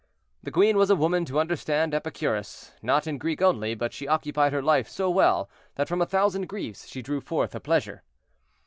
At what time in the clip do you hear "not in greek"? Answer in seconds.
2.81-3.39